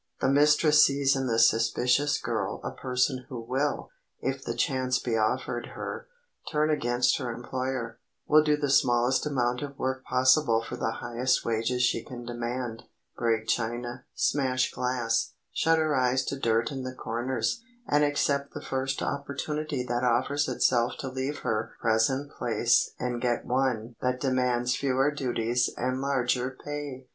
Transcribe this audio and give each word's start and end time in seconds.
The 0.19 0.29
mistress 0.29 0.83
sees 0.83 1.15
in 1.15 1.27
the 1.27 1.37
suspicious 1.37 2.17
girl 2.19 2.59
a 2.63 2.71
person 2.71 3.25
who 3.29 3.39
will, 3.39 3.91
if 4.19 4.43
the 4.43 4.55
chance 4.55 4.97
be 4.97 5.15
offered 5.15 5.73
her, 5.75 6.07
turn 6.51 6.71
against 6.71 7.19
her 7.19 7.31
employer, 7.31 7.99
will 8.27 8.43
do 8.43 8.57
the 8.57 8.71
smallest 8.71 9.27
amount 9.27 9.61
of 9.61 9.77
work 9.77 10.03
possible 10.05 10.63
for 10.67 10.75
the 10.75 10.93
highest 11.01 11.45
wages 11.45 11.83
she 11.83 12.03
can 12.03 12.25
demand; 12.25 12.81
break 13.15 13.45
china, 13.45 14.05
smash 14.15 14.71
glass, 14.71 15.33
shut 15.53 15.77
her 15.77 15.95
eyes 15.95 16.25
to 16.25 16.35
dirt 16.39 16.71
in 16.71 16.81
the 16.81 16.95
corners, 16.95 17.63
and 17.87 18.03
accept 18.03 18.55
the 18.55 18.65
first 18.67 19.03
opportunity 19.03 19.83
that 19.83 20.03
offers 20.03 20.47
itself 20.49 20.93
to 20.97 21.09
leave 21.09 21.41
her 21.41 21.75
present 21.79 22.31
place 22.31 22.89
and 22.99 23.21
get 23.21 23.45
one 23.45 23.95
that 24.01 24.19
demands 24.19 24.75
fewer 24.75 25.11
duties 25.11 25.69
and 25.77 26.01
larger 26.01 26.57
pay. 26.65 27.05